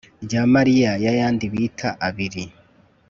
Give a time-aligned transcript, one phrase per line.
[0.23, 2.43] ry'amayira yayandi bita abiri